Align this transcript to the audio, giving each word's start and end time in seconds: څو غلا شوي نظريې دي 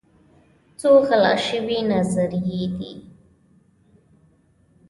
څو 0.79 0.91
غلا 1.07 1.33
شوي 1.47 1.79
نظريې 1.91 2.63
دي 2.77 2.93